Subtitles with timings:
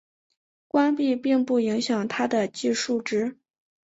[0.67, 3.37] 关闭并不影响它的计数值。